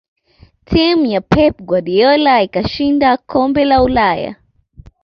[0.65, 4.35] timu ya pep guardiola ikashinda kombe la ulaya